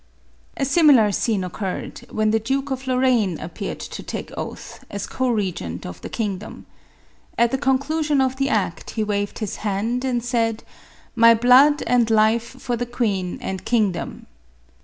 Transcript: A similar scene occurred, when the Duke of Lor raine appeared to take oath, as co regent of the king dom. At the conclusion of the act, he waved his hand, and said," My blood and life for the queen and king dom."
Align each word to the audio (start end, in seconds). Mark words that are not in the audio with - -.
A 0.57 0.65
similar 0.65 1.11
scene 1.11 1.43
occurred, 1.43 2.07
when 2.09 2.31
the 2.31 2.39
Duke 2.39 2.71
of 2.71 2.87
Lor 2.87 3.01
raine 3.01 3.39
appeared 3.39 3.79
to 3.81 4.01
take 4.01 4.35
oath, 4.35 4.83
as 4.89 5.05
co 5.05 5.29
regent 5.29 5.85
of 5.85 6.01
the 6.01 6.09
king 6.09 6.39
dom. 6.39 6.65
At 7.37 7.51
the 7.51 7.59
conclusion 7.59 8.19
of 8.19 8.37
the 8.37 8.49
act, 8.49 8.89
he 8.97 9.03
waved 9.03 9.37
his 9.37 9.57
hand, 9.57 10.03
and 10.03 10.23
said," 10.23 10.63
My 11.15 11.35
blood 11.35 11.83
and 11.85 12.09
life 12.09 12.59
for 12.59 12.75
the 12.75 12.87
queen 12.87 13.37
and 13.43 13.63
king 13.63 13.91
dom." 13.91 14.25